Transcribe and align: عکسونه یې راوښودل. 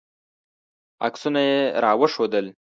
عکسونه 1.07 1.41
یې 1.49 1.59
راوښودل. 1.83 2.45